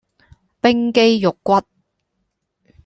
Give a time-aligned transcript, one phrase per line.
[0.61, 1.61] 冰肌玉骨